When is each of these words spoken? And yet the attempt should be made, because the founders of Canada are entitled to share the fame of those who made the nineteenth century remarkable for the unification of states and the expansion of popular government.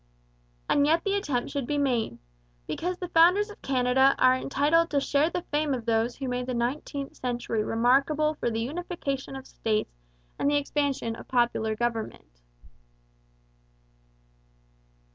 And 0.67 0.87
yet 0.87 1.03
the 1.03 1.13
attempt 1.13 1.51
should 1.51 1.67
be 1.67 1.77
made, 1.77 2.17
because 2.65 2.97
the 2.97 3.09
founders 3.09 3.51
of 3.51 3.61
Canada 3.61 4.15
are 4.17 4.33
entitled 4.33 4.89
to 4.89 4.99
share 4.99 5.29
the 5.29 5.43
fame 5.51 5.75
of 5.75 5.85
those 5.85 6.15
who 6.15 6.27
made 6.27 6.47
the 6.47 6.55
nineteenth 6.55 7.15
century 7.15 7.63
remarkable 7.63 8.33
for 8.33 8.49
the 8.49 8.61
unification 8.61 9.35
of 9.35 9.45
states 9.45 9.93
and 10.39 10.49
the 10.49 10.57
expansion 10.57 11.15
of 11.15 11.27
popular 11.27 11.75
government. 11.75 12.41